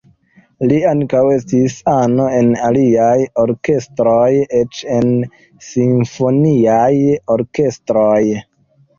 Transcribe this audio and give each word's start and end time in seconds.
Li 0.69 0.77
ankaŭ 0.91 1.19
estis 1.33 1.73
ano 1.95 2.23
en 2.37 2.47
aliaj 2.67 3.17
orkestroj, 3.43 4.29
eĉ 4.61 4.79
en 4.95 5.11
simfoniaj 5.67 6.89
orkestroj. 7.35 8.17